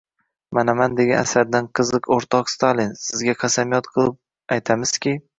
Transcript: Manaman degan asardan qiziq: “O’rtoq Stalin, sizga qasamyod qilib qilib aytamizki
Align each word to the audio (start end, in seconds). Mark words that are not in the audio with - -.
Manaman 0.57 0.93
degan 0.99 1.19
asardan 1.25 1.67
qiziq: 1.79 2.09
“O’rtoq 2.15 2.49
Stalin, 2.53 2.95
sizga 3.01 3.35
qasamyod 3.43 3.91
qilib 3.91 4.07
qilib 4.15 4.57
aytamizki 4.57 5.15